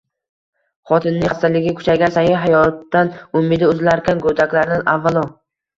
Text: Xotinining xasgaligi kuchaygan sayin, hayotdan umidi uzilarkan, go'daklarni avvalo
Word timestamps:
Xotinining 0.91 1.27
xasgaligi 1.33 1.75
kuchaygan 1.81 2.15
sayin, 2.17 2.41
hayotdan 2.47 3.15
umidi 3.45 3.73
uzilarkan, 3.77 4.27
go'daklarni 4.27 4.85
avvalo 4.99 5.29